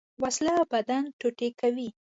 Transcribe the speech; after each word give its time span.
وسله 0.23 0.55
بدن 0.71 1.03
ټوټې 1.19 1.49
کوي 1.59 1.87